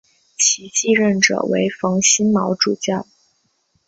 [0.35, 3.05] 其继任者为封新卯主教。